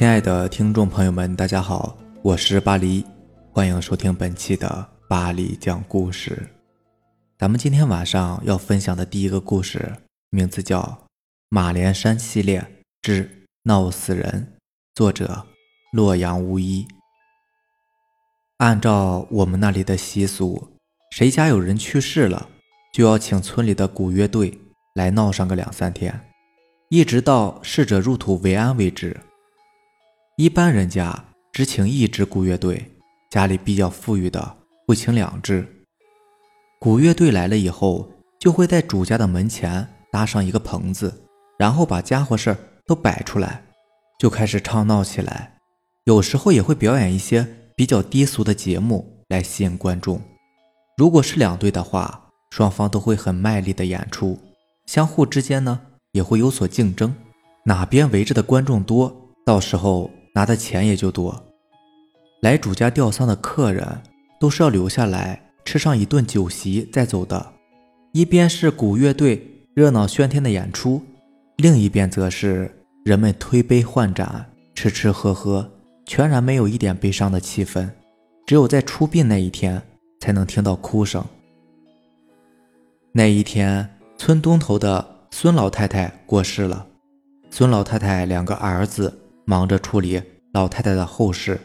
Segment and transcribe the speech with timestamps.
[0.00, 3.04] 亲爱的听众朋友们，大家好，我是巴黎，
[3.52, 6.48] 欢迎收听本期的巴黎讲故事。
[7.38, 9.94] 咱们今天晚上要分享的第一个故事，
[10.30, 10.80] 名字叫
[11.50, 12.66] 《马连山系列
[13.02, 14.54] 之闹死人》，
[14.94, 15.44] 作者
[15.92, 16.88] 洛阳无一。
[18.56, 20.66] 按照我们那里的习俗，
[21.10, 22.48] 谁家有人去世了，
[22.94, 24.58] 就要请村里的鼓乐队
[24.94, 26.18] 来闹上个两三天，
[26.88, 29.14] 一直到逝者入土为安为止。
[30.40, 32.92] 一般人家只请一支鼓乐队，
[33.28, 35.84] 家里比较富裕的会请两支。
[36.78, 38.08] 鼓乐队来了以后，
[38.38, 41.26] 就会在主家的门前搭上一个棚子，
[41.58, 43.62] 然后把家伙事儿都摆出来，
[44.18, 45.58] 就开始唱闹起来。
[46.04, 47.46] 有时候也会表演一些
[47.76, 50.22] 比较低俗的节目来吸引观众。
[50.96, 54.38] 如果是两队的话，双方都会很卖力的演出，
[54.86, 55.82] 相互之间呢
[56.12, 57.14] 也会有所竞争，
[57.66, 60.10] 哪边围着的观众多，到时候。
[60.40, 61.38] 拿的钱也就多，
[62.40, 63.86] 来主家吊丧的客人
[64.40, 67.52] 都是要留下来吃上一顿酒席再走的。
[68.12, 71.02] 一边是鼓乐队热闹喧天的演出，
[71.58, 72.74] 另一边则是
[73.04, 75.70] 人们推杯换盏、吃吃喝喝，
[76.06, 77.90] 全然没有一点悲伤的气氛。
[78.46, 79.82] 只有在出殡那一天
[80.20, 81.22] 才能听到哭声。
[83.12, 86.86] 那一天，村东头的孙老太太过世了，
[87.50, 89.18] 孙老太太两个儿子。
[89.50, 91.60] 忙着处理老太太的后事，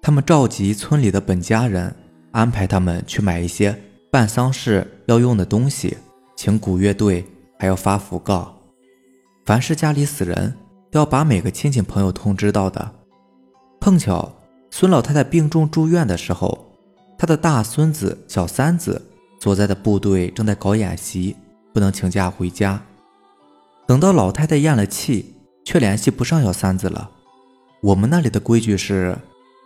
[0.00, 1.92] 他们召集村里的本家人，
[2.30, 3.76] 安排他们去买一些
[4.08, 5.96] 办丧事要用的东西，
[6.36, 7.24] 请鼓乐队，
[7.58, 8.56] 还要发讣告。
[9.44, 10.54] 凡是家里死人，
[10.92, 12.88] 都要把每个亲戚朋友通知到的。
[13.80, 14.32] 碰巧
[14.70, 16.56] 孙老太太病重住院的时候，
[17.18, 19.02] 她的大孙子、小三子
[19.40, 21.34] 所在的部队正在搞演习，
[21.74, 22.80] 不能请假回家。
[23.88, 25.34] 等到老太太咽了气。
[25.68, 27.10] 却联系不上小三子了。
[27.82, 29.14] 我们那里的规矩是，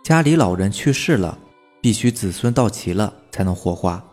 [0.03, 1.39] 家里老人去世了，
[1.81, 4.03] 必须子孙到齐了才能火化。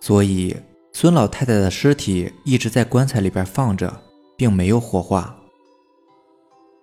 [0.00, 0.56] 所以
[0.92, 4.02] 孙老太太的尸体一直在棺材里边放着，
[4.36, 5.36] 并没有火化。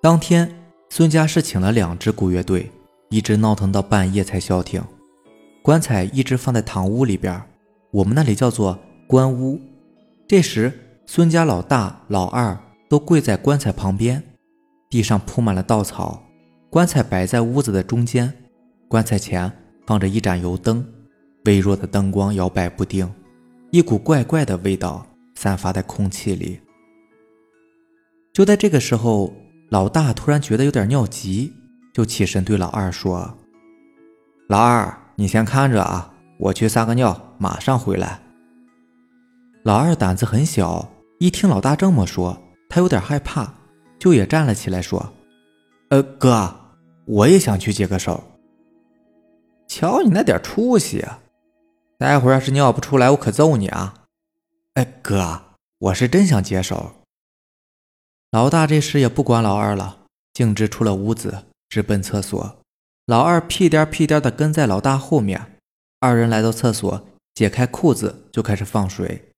[0.02, 0.50] 当天，
[0.90, 2.72] 孙家是请了两支鼓乐队，
[3.10, 4.82] 一直闹腾到半夜才消停。
[5.62, 7.44] 棺材一直放在堂屋里边，
[7.92, 9.60] 我们那里叫做棺屋。
[10.30, 10.72] 这时，
[11.06, 14.24] 孙家老大、老二都跪在棺材旁边。
[14.90, 16.24] 地上铺满了稻草，
[16.72, 18.34] 棺材摆在屋子的中间，
[18.88, 19.52] 棺材前
[19.86, 20.84] 放着一盏油灯，
[21.46, 23.08] 微弱的灯光摇摆不定，
[23.70, 25.06] 一股怪怪的味道
[25.36, 26.60] 散发在空气里。
[28.34, 29.32] 就在这个时候，
[29.70, 31.54] 老大突然觉得有点尿急，
[31.94, 33.38] 就起身对老二说
[34.50, 38.20] ：“老二，你先看着啊，我去撒个尿，马上回来。”
[39.62, 40.90] 老二胆子很小，
[41.20, 43.54] 一听老大这么说，他有点害怕。
[44.00, 45.14] 就也站了起来，说
[45.90, 46.56] ：“呃，哥，
[47.06, 48.24] 我也想去接个手。
[49.68, 51.06] 瞧你那点出息，
[51.98, 54.06] 待会儿要是尿不出来，我可揍你啊！”
[54.76, 55.42] 哎，哥，
[55.80, 56.94] 我是真想接手。
[58.32, 62.58] 老大这时也不管老二了，径直出了屋子，直奔厕所。
[63.06, 65.58] 老二屁颠屁颠的跟在老大后面。
[66.00, 69.32] 二人来到厕所，解开裤子就开始放水。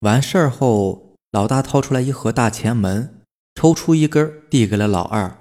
[0.00, 3.15] 完事儿后，老大掏出来一盒大前门。
[3.56, 5.36] 抽出一根，递给了老二。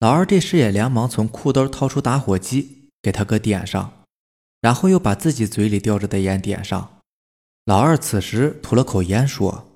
[0.00, 4.04] 老二这时也连忙从裤兜掏出打火机，给他哥点上，
[4.60, 7.00] 然后又把自己嘴里叼着的烟点上。
[7.66, 9.72] 老二此时吐了口烟，说：“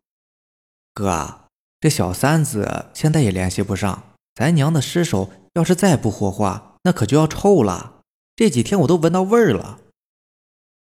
[0.94, 1.42] 哥，
[1.81, 4.02] 这小三子现在也联系不上，
[4.34, 8.00] 咱娘的尸首要是再不火化，那可就要臭了。
[8.34, 9.81] 这几天我都闻到味儿了。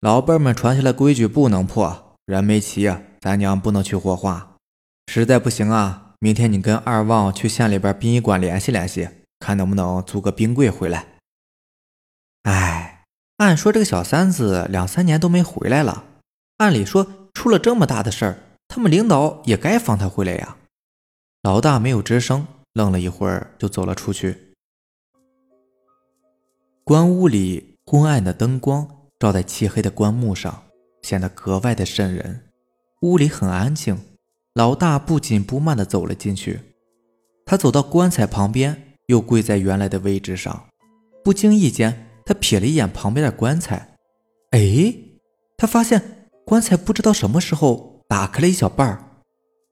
[0.02, 4.56] 老辈们传下来规矩不能破，人没齐，咱娘不能去火化。
[5.08, 9.08] 实在不行啊。”明天你跟二旺去县里边殡仪馆联系联系，
[9.40, 11.06] 看能不能租个冰柜回来。
[12.42, 13.04] 哎，
[13.38, 16.06] 按说这个小三子两三年都没回来了，
[16.58, 17.06] 按理说
[17.36, 20.58] 出了这么大的事儿，他们领导也该放他回来呀。
[21.44, 24.56] 老大没有吱声，愣了一会儿就走了出去。
[26.84, 28.88] 棺屋里昏暗的灯光
[29.20, 30.64] 照在漆黑的棺木上，
[31.04, 32.50] 显得格外的瘆人。
[33.02, 34.00] 屋里很安静。
[34.58, 36.60] 老大不紧不慢地走了进去，
[37.46, 40.66] 他走到棺材旁边，又跪在原来的位置上。
[41.24, 43.96] 不经意间，他瞥了一眼旁边的棺材，
[44.50, 44.96] 哎，
[45.58, 49.22] 他发现棺材不知道什么时候打开了一小半，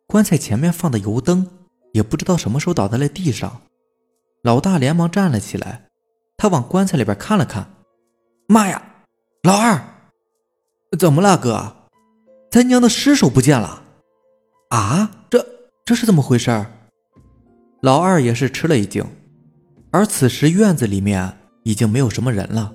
[0.05, 1.49] 棺材前面放的油灯
[1.91, 3.63] 也不知道什么时候倒在了地上。
[4.43, 5.87] 老大连忙站了起来，
[6.37, 7.73] 他往棺材里边看了看，
[8.47, 8.83] 妈呀，
[9.41, 9.83] 老二，
[10.99, 11.75] 怎么了，哥？
[12.51, 13.81] 咱娘的尸首不见了！
[14.69, 15.45] 啊，这
[15.85, 16.65] 这是怎么回事？
[17.81, 19.05] 老二也是吃了一惊，
[19.91, 22.73] 而此时院子里面已经没有什么人了，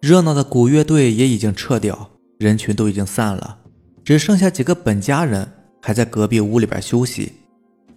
[0.00, 3.58] 热闹的古乐队也已经撤掉，人群都已经散了，
[4.02, 5.46] 只剩下几个本家人
[5.82, 7.32] 还在隔壁屋里边休息。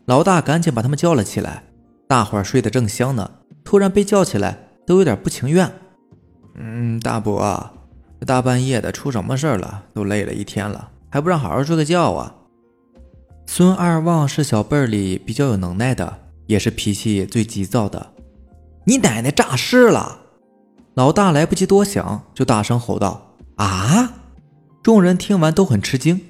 [0.05, 1.63] 老大赶紧把他们叫了起来，
[2.07, 3.31] 大伙儿睡得正香呢，
[3.63, 5.71] 突然被叫起来，都有点不情愿。
[6.55, 7.71] 嗯，大伯，
[8.25, 9.85] 大半夜的出什么事了？
[9.93, 12.35] 都累了一天了，还不让好好睡个觉啊？
[13.51, 18.11] 孙二旺是小辈儿里比较有能耐的，也是脾气最急躁的。
[18.83, 20.19] 你奶奶诈尸了！
[20.93, 24.13] 老大来不及多想，就大声吼道：“啊！”
[24.83, 26.21] 众人听完都很吃惊。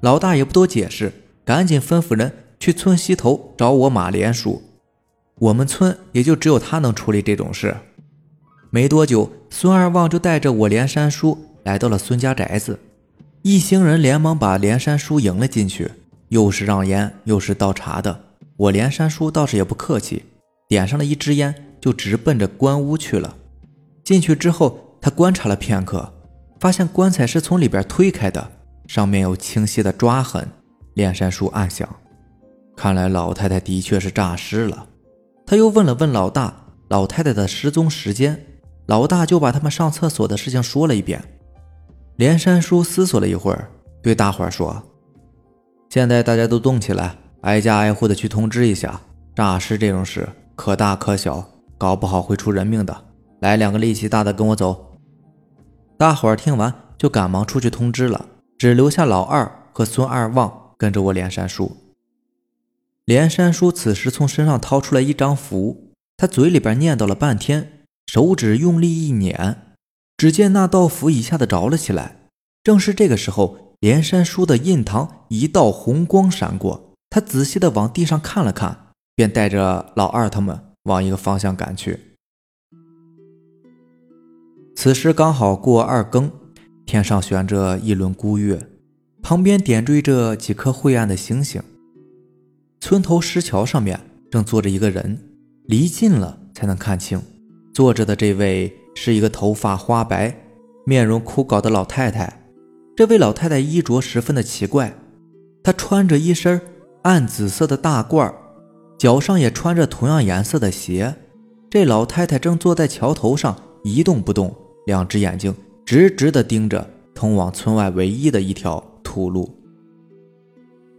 [0.00, 1.12] 老大也不多解释，
[1.44, 4.60] 赶紧吩咐人去村西头找我马连叔。
[5.38, 7.76] 我们村也就只有他能处理这种事。
[8.70, 12.80] 没多久，孙二旺就带着我连山叔来到了孙家宅子。
[13.42, 15.92] 一行人连忙把连山叔迎了进去，
[16.28, 18.20] 又是让烟又是倒茶的。
[18.56, 20.24] 我连山叔倒是也不客气，
[20.68, 21.62] 点上了一支烟。
[21.78, 23.36] 就直奔着棺屋去了。
[24.02, 26.12] 进去之后，他观察了片刻，
[26.58, 28.50] 发现棺材是从里边推开的，
[28.88, 30.48] 上面有清晰的抓痕。
[30.94, 31.88] 连山叔暗想：
[32.76, 34.88] 看来老太太的确是诈尸了。
[35.46, 38.44] 他又问了问老大老太太的失踪时间，
[38.86, 41.22] 老大就把他们上厕所的事情说了一遍。
[42.16, 43.70] 连山叔思索了一会儿，
[44.02, 44.82] 对大伙儿说
[45.96, 49.00] ：“现在大家都动起来，挨家挨户的去通知一下，
[49.34, 51.42] 诈尸这种事可大可小。”
[51.78, 53.04] 搞不好会出人命的，
[53.40, 54.98] 来两个力气大的跟我走。
[55.96, 58.26] 大伙儿听完就赶忙出去通知了，
[58.58, 61.74] 只留下老二和孙二旺跟着我连山叔。
[63.06, 69.62] 连山叔此时从身上掏出来一张符，他嘴里边念叨了半天，手指用力一捻，
[70.18, 72.28] 只见那道符一下子着了起来。
[72.62, 80.60] 正是这个时候，连山叔的印堂一道红光闪过，他仔细的往地上看了看，便带着老二他们。
[80.86, 81.98] 往一个方向赶去。
[84.76, 86.30] 此时刚好过二更，
[86.84, 88.68] 天上悬着一轮孤月，
[89.20, 91.60] 旁边点缀着几颗晦暗的星星。
[92.80, 93.98] 村头石桥上面
[94.30, 95.18] 正坐着一个人，
[95.64, 97.20] 离近了才能看清。
[97.74, 100.36] 坐着的这位是一个头发花白、
[100.86, 102.45] 面容枯槁的老太太。
[102.96, 104.96] 这位老太太衣着十分的奇怪，
[105.62, 106.58] 她穿着一身
[107.02, 108.32] 暗紫色的大褂。
[108.96, 111.14] 脚上也穿着同样颜色的鞋，
[111.68, 113.54] 这老太太正坐在桥头上
[113.84, 114.56] 一动不动，
[114.86, 115.54] 两只眼睛
[115.84, 119.54] 直直地盯着通往村外唯一的一条土路。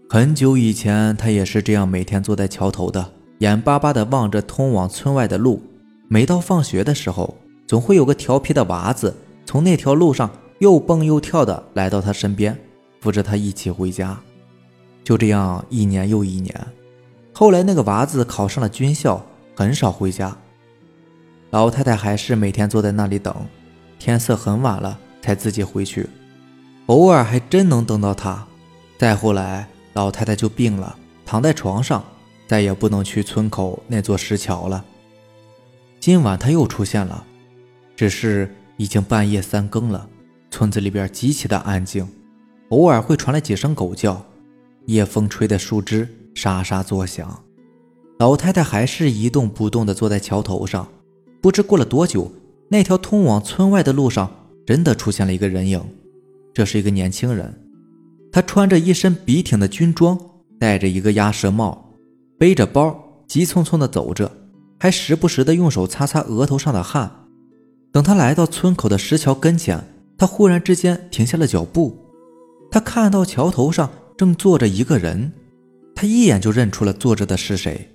[0.07, 5.59] 很久以前，她也是这样，每天坐在桥头的，眼巴巴地望着通往村外的路。
[6.07, 7.35] 每到放学的时候，
[7.65, 9.15] 总会有个调皮的娃子
[9.47, 12.57] 从那条路上又蹦又跳地来到他身边，
[13.01, 14.19] 扶着他一起回家。
[15.03, 16.67] 就这样，一年又一年。
[17.33, 19.23] 后来那个娃子考上了军校，
[19.55, 20.35] 很少回家。
[21.51, 23.33] 老太太还是每天坐在那里等，
[23.99, 26.09] 天色很晚了才自己回去。
[26.87, 28.45] 偶尔还真能等到他。
[28.97, 32.03] 再后来，老太太就病了，躺在床上，
[32.47, 34.83] 再也不能去村口那座石桥了。
[35.99, 37.23] 今晚他又出现了，
[37.95, 40.09] 只是已经半夜三更了，
[40.51, 42.07] 村子里边极其的安静，
[42.69, 44.25] 偶尔会传来几声狗叫，
[44.85, 46.07] 夜风吹的树枝。
[46.33, 47.43] 沙沙作响，
[48.19, 50.87] 老太太还是一动不动地坐在桥头上。
[51.41, 52.31] 不知过了多久，
[52.69, 54.29] 那条通往村外的路上
[54.63, 55.83] 真的出现了一个人影。
[56.53, 57.59] 这是一个年轻人，
[58.31, 60.15] 他穿着一身笔挺的军装，
[60.59, 61.95] 戴着一个鸭舌帽，
[62.37, 64.31] 背着包，急匆匆地走着，
[64.79, 67.11] 还时不时地用手擦擦额头上的汗。
[67.91, 69.83] 等他来到村口的石桥跟前，
[70.17, 71.97] 他忽然之间停下了脚步。
[72.71, 75.31] 他看到桥头上正坐着一个人。
[75.95, 77.89] 他一眼就认出了坐着的是谁，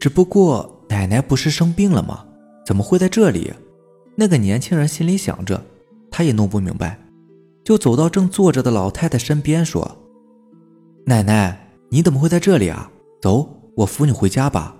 [0.00, 2.24] 只不过奶奶不是生病了吗？
[2.64, 3.52] 怎么会在这里？
[4.16, 5.62] 那个年轻人心里想着，
[6.10, 6.98] 他也弄不明白，
[7.62, 9.98] 就走到正坐着的老太太身边说
[11.04, 12.90] ：“奶奶，你怎么会在这里啊？
[13.20, 14.74] 走，我扶你回家吧。”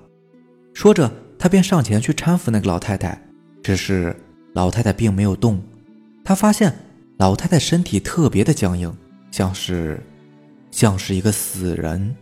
[0.72, 3.20] 说着，他便上前去搀扶那个老太太。
[3.62, 4.16] 只是
[4.54, 5.62] 老太太并没有动，
[6.28, 6.70] 他发现
[7.16, 8.94] 老太太身体特别的僵硬，
[9.30, 9.98] 像是，
[10.70, 12.14] 像是一个死人。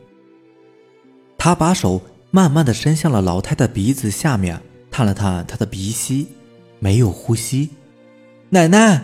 [1.36, 6.28] 他把手慢慢的伸向了老太太鼻子下面，探了探她的鼻息，
[6.78, 7.70] 没有呼吸。
[8.48, 9.02] 奶奶，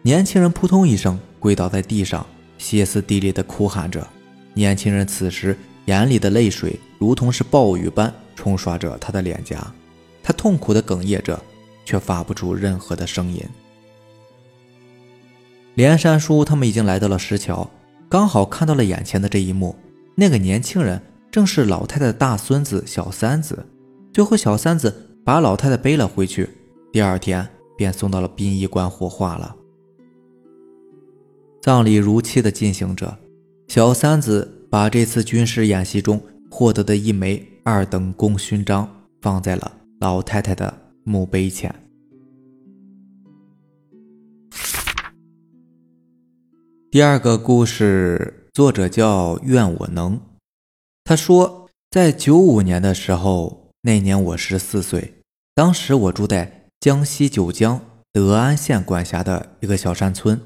[0.00, 2.26] 年轻人扑通一声跪倒在地上，
[2.56, 4.08] 歇斯底里的哭喊着。
[4.54, 5.54] 年轻人此时
[5.84, 9.70] 眼里的泪水如同是暴雨般冲刷着他的脸颊，
[10.22, 11.38] 他痛苦的哽咽着，
[11.84, 13.46] 却发不出任何的声音。
[15.74, 17.70] 连山叔他们已经来到了石桥，
[18.08, 19.74] 刚好看到了眼前的这一幕，
[20.16, 21.00] 那个年轻人。
[21.30, 23.66] 正是老太太的大孙子小三子，
[24.12, 26.48] 最后小三子把老太太背了回去，
[26.92, 27.44] 第二天
[27.76, 29.56] 便送到了殡仪馆火化了。
[31.60, 33.18] 葬礼如期的进行着，
[33.66, 38.88] 小三子把这次军事演习中获得的一枚二等功勋章
[39.20, 41.74] 放在了老太太的墓碑前。
[46.94, 50.20] 第二个故事作者叫愿我能，
[51.02, 55.14] 他说，在九五年的时候，那年我十四岁，
[55.56, 60.40] 当时我住在江西九江德安县管辖的一个小山村。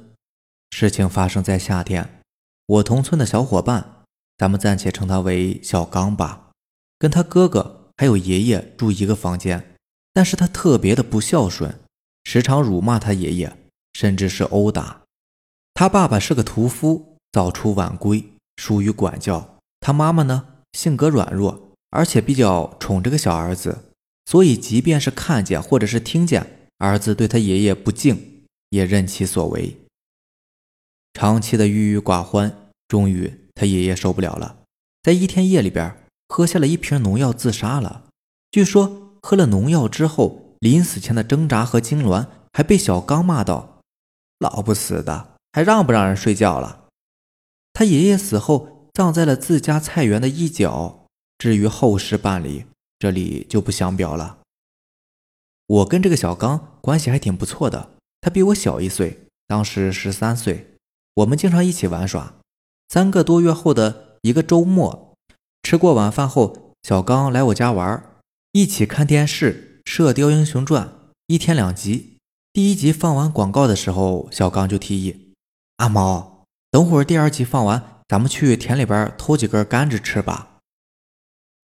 [0.71, 2.23] 事情发生在夏天，
[2.65, 4.05] 我同村的小伙伴，
[4.39, 6.53] 咱们暂且称他为小刚吧，
[6.99, 9.75] 跟他哥哥还有爷爷住一个房间，
[10.15, 11.79] 但是他特别的不孝顺，
[12.25, 13.55] 时常辱骂他爷爷，
[13.93, 15.03] 甚至是殴打。
[15.79, 19.59] 他爸爸是个屠夫，早出晚归，疏于管教。
[19.79, 23.93] 他妈妈呢，性格软弱，而且比较宠这个小儿子，
[24.27, 29.77] 所以即便是看见或者是听见儿子对他爷爷不敬，也任其所为。
[31.13, 34.57] 长期的郁郁寡欢，终于他爷爷受不了了，
[35.05, 35.97] 在一天夜里边
[36.29, 38.07] 喝下了一瓶农药自杀了。
[38.51, 43.79] 据说喝了农药之后，临死前的挣扎和痉挛，还被小刚骂道
[44.41, 46.85] ：“老不死的！”还让不让人睡觉了？
[47.73, 51.05] 他爷爷死后葬在了自家菜园的一角。
[51.37, 54.39] 至于后事办理，这里就不详表了。
[55.67, 60.75] 我跟这个小刚关系还挺不错的，他比我小一岁，当时十三岁。
[61.15, 62.35] 我们经常一起玩耍。
[62.89, 65.17] 三个多月后的一个周末，
[65.65, 68.21] 吃过晚饭后，小刚来我家玩，
[68.53, 70.87] 一起看电视《射雕英雄传》，
[71.27, 72.19] 一天两集。
[72.53, 75.25] 第一集放完广告的时候，小刚就提议。
[75.79, 80.59] 阿毛，等会儿第二集放完，咱们去田里边偷几根甘蔗吃吧。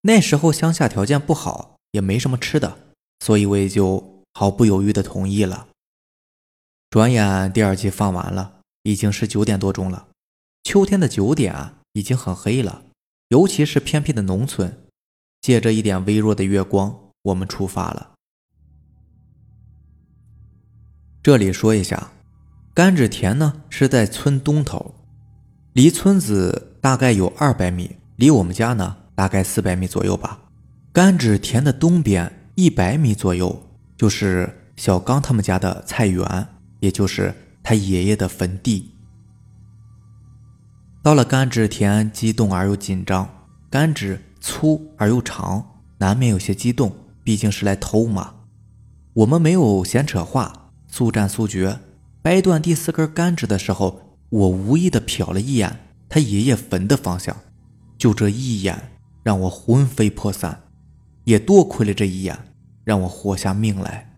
[0.03, 2.79] 那时候乡下条件不好，也没什么吃的，
[3.19, 5.67] 所以我也就毫不犹豫的同意了。
[6.91, 10.07] 转眼第二集放完了，已经是九点多钟了。
[10.63, 12.85] 秋天的九点已经很黑了，
[13.31, 14.81] 尤其是偏僻的农村。
[15.41, 18.13] 借着一点微弱的月光，我们出发了。
[21.21, 22.13] 这里说一下。
[22.75, 24.97] 甘蔗田呢是在村东头，
[25.75, 30.41] 离村子大概有二百米，离我们家呢大概四百米左右吧。
[30.93, 36.49] 甘蔗田的东边一百米左右就是小刚他们家的菜园，
[36.81, 38.91] 也就是他爷爷的坟地。
[41.01, 43.29] 到了甘蔗田，激动而又紧张。
[43.71, 45.65] 甘蔗粗而又长，
[45.99, 48.35] 难免有些激动，毕竟是来偷嘛。
[49.13, 51.79] 我们没有闲扯话，速战速决。
[52.25, 54.01] 掰断第四根甘蔗的时候，
[54.31, 57.37] 我无意的瞟了一眼他爷爷坟的方向，
[57.99, 60.63] 就这一眼让我魂飞魄散，
[61.25, 62.39] 也多亏了这一眼，
[62.83, 64.11] 让我活下命来。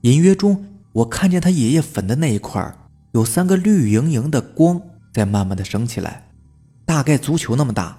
[0.00, 2.76] 隐约中，我看见他爷爷坟的那一块
[3.12, 6.26] 有三个绿莹莹的光在慢慢的升起来，
[6.84, 7.96] 大概足球那么大。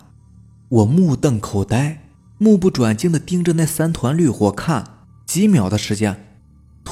[0.67, 2.01] 我目瞪口呆，
[2.37, 6.34] 目不转睛的盯着那三团绿火看，几秒的时间。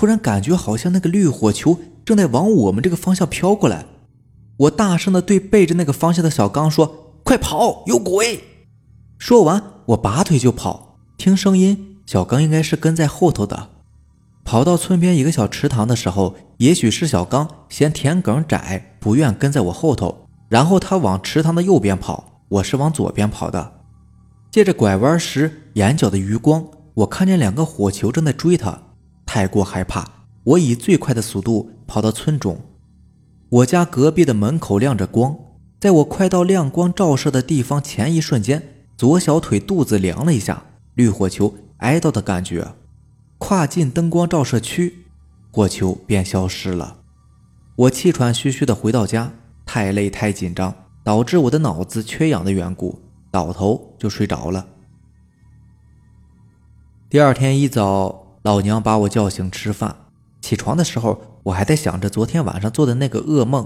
[0.03, 3.85] 突然感觉好像那个绿火球正在往我们这个方向飘过来，
[4.57, 8.43] 我大声的对背着那个方向的小刚说：“快跑，有鬼！”
[9.17, 10.97] 说完，我拔腿就跑。
[11.17, 13.69] 听声音，小刚应该是跟在后头的。
[14.43, 23.71] 跑到村边一个小池塘的时候，也许是小刚嫌田埂窄，不愿跟在我后头，然后他往池塘的右边跑，我是往左边跑的。
[24.51, 28.77] 借着拐弯时眼角的余光，我看见两个火球正在追他。
[29.33, 30.05] 太过害怕，
[30.43, 32.61] 我以最快的速度跑到村中。
[33.49, 35.35] 我家隔壁的门口亮着光，
[35.79, 38.61] 在我快到亮光照射的地方前一瞬间，
[38.95, 40.63] 左小腿肚子凉了一下，
[40.93, 42.75] 绿火球挨到的感觉。
[43.39, 45.07] 跨进灯光照射区，
[45.51, 46.97] 火球便消失了。
[47.75, 49.33] 我气喘吁吁地回到家，
[49.65, 50.71] 太累太紧张，
[51.03, 54.67] 导致我的脑子缺氧的缘故，倒头就睡着了。
[57.09, 58.22] 第二天一早。
[58.43, 59.95] 老娘把我叫醒吃饭，
[60.41, 63.65] 起床的时候我还在想着昨天晚上做的那个噩梦，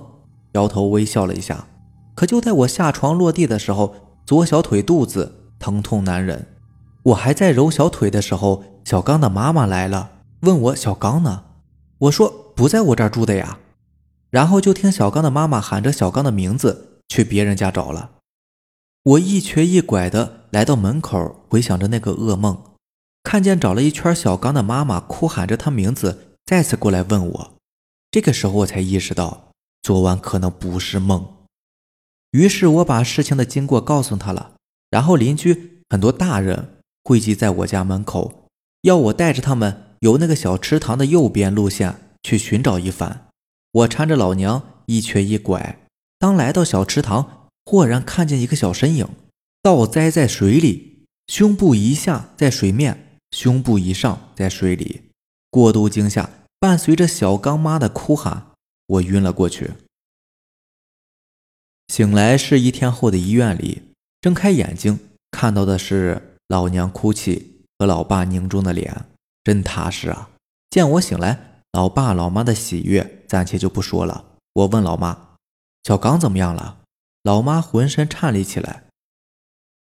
[0.52, 1.66] 摇头微笑了一下。
[2.14, 6.48] 可就在我下床落地的时候，左小腿肚子疼痛难忍。
[7.04, 11.44] 我还在揉小腿的时候，小刚的妈妈来了，问我小刚呢？
[11.98, 13.58] 我说不在我这儿住的呀。
[14.30, 18.12] 然后就听小刚的妈妈喊着小刚的名字，去别人家找了。
[19.04, 22.62] 我一瘸一拐的来到门口，回想着那个噩梦。
[23.28, 27.58] 看见找了一圈小刚的妈妈哭喊着他名字，再次过来问我。
[28.10, 31.28] 这个时候我才意识到，昨晚可能不是梦。
[32.32, 34.54] 于是我把事情的经过告诉他了。
[34.90, 38.46] 然后邻居很多大人汇集在我家门口，
[38.84, 43.28] 要我带着他们由那个小池塘的右边路线去寻找一番。
[43.74, 45.86] 我搀着老娘一瘸一拐，
[46.18, 49.06] 当来到小池塘，豁然看见一个小身影，
[49.62, 55.04] 倒栽在水里，胸部一下在水面，胸部以上在水里。
[55.50, 56.30] 过度惊吓，
[56.60, 58.52] 伴随着小刚妈的哭喊，
[58.86, 59.72] 我晕了过去。
[61.88, 65.00] 醒来是一天后的医院里，睁开眼睛
[65.32, 69.06] 看到的是老娘哭泣和老爸凝重的脸，
[69.44, 70.30] 真踏实啊！
[70.70, 74.36] 见我醒来，老爸老妈的喜悦暂且就不说了。
[74.54, 75.36] 我问老妈
[75.86, 76.82] ：“小刚怎么样了？”
[77.24, 78.88] 老妈浑身颤栗起来：“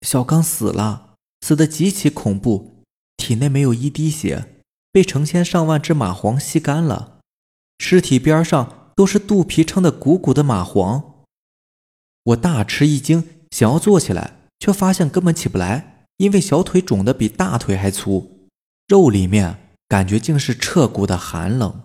[0.02, 2.74] 小刚死了，死得极其恐怖，
[3.16, 7.18] 体内没有一滴血，被成千上万只蚂蟥吸干了，
[7.78, 11.02] 尸体边上都是肚皮撑得鼓鼓的蚂蟥。”
[12.25, 18.49] 我大吃一惊，想要坐起来，却发现根本起不来，因为小腿肿得比大腿还粗，
[18.88, 21.83] 肉里面感觉竟是彻骨的寒冷。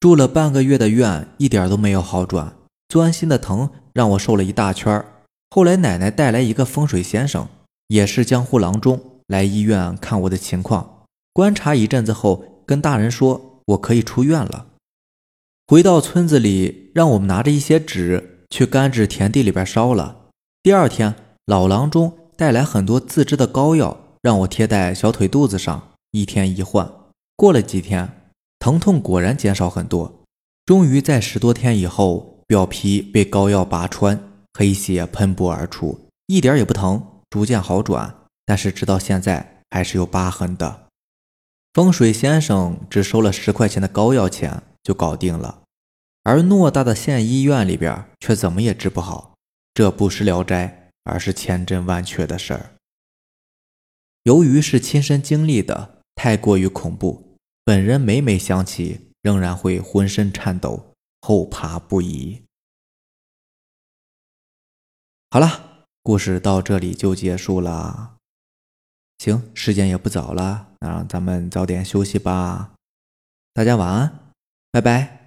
[0.00, 2.56] 住了半个月的院，一点都没有好转，
[2.88, 5.04] 钻心的疼让我瘦了一大圈
[5.50, 7.48] 后来奶奶带来一个风水先生，
[7.86, 14.66] 也是江湖郎中，来医院看我的情况，观察一阵子后，跟大人说我可以出院了。
[15.66, 18.28] 回到村子里，让我们拿着一些纸。
[18.52, 20.26] 去甘蔗田地里边烧了。
[20.62, 21.14] 第二天，
[21.46, 26.86] 老郎中带来很多自制的膏药，让我贴在小腿肚子上，一天一换。
[27.34, 30.20] 过了几天，疼痛果然减少很多。
[30.66, 34.22] 终于在十多天以后，表皮被膏药拔穿，
[34.52, 38.14] 黑血喷薄而出，一点也不疼，逐渐好转。
[38.44, 40.88] 但是直到现在还是有疤痕的。
[41.72, 45.62] 风水先生只收了十块钱的膏药钱就搞定了。
[46.24, 49.34] 而偌大的县医院里边却怎么也治不好，
[49.74, 52.74] 这不是聊斋，而是千真万确的事儿。
[54.22, 62.42] 由于是亲身经历的，太过于恐怖，本人每每想起，仍然会浑身颤抖，后怕不已。
[65.30, 68.18] 好了，故事到这里就结束了。
[69.22, 72.72] 行，时间也不早了，那咱们早点休息吧。
[73.54, 74.18] 大家晚安，
[74.72, 75.21] 拜拜。